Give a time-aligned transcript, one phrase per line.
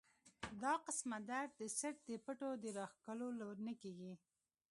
[0.61, 3.27] دا قسمه درد د څټ د پټو د راښکلو
[3.65, 4.13] نه کيږي